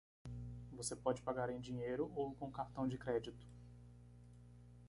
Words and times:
Você 0.71 0.95
pode 0.95 1.21
pagar 1.21 1.51
em 1.51 1.59
dinheiro 1.59 2.11
ou 2.15 2.33
com 2.33 2.51
cartão 2.51 2.87
de 2.87 2.97
crédito. 2.97 3.47